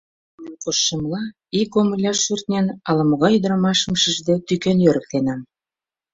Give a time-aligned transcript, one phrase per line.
[0.35, 1.23] Шеҥын коштшемла,
[1.57, 5.41] ий комыляш шӱртнен, ала-могай ӱдырамашым шижде тӱкен йӧрыктенам.